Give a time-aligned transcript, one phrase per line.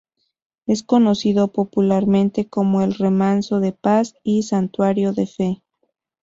[0.65, 5.63] Es conocido popularmente como el remanso de paz y santuario de fe.